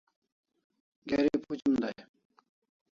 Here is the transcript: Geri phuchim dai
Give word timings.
Geri 1.09 1.29
phuchim 1.45 1.75
dai 1.83 1.95